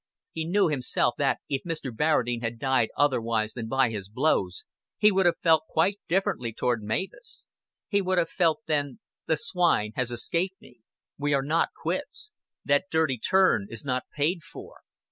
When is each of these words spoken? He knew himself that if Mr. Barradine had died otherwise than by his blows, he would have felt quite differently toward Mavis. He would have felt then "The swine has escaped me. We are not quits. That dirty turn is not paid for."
He 0.31 0.45
knew 0.47 0.67
himself 0.67 1.13
that 1.19 1.41
if 1.47 1.61
Mr. 1.63 1.95
Barradine 1.95 2.41
had 2.41 2.57
died 2.57 2.89
otherwise 2.97 3.53
than 3.53 3.67
by 3.67 3.91
his 3.91 4.09
blows, 4.09 4.65
he 4.97 5.11
would 5.11 5.27
have 5.27 5.37
felt 5.37 5.67
quite 5.69 5.99
differently 6.07 6.51
toward 6.53 6.81
Mavis. 6.81 7.47
He 7.87 8.01
would 8.01 8.17
have 8.17 8.27
felt 8.31 8.61
then 8.65 8.97
"The 9.27 9.37
swine 9.37 9.91
has 9.95 10.09
escaped 10.09 10.59
me. 10.59 10.79
We 11.19 11.35
are 11.35 11.43
not 11.45 11.69
quits. 11.79 12.33
That 12.65 12.85
dirty 12.89 13.19
turn 13.19 13.67
is 13.69 13.85
not 13.85 14.05
paid 14.11 14.41
for." 14.41 14.77